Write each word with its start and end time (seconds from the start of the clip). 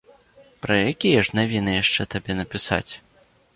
Пра 0.63 0.77
якія 0.93 1.19
ж 1.27 1.37
навіны 1.41 1.71
яшчэ 1.83 2.01
табе 2.17 2.39
напісаць? 2.43 2.91